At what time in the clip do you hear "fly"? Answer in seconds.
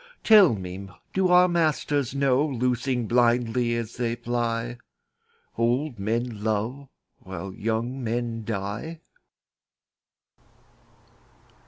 4.15-4.79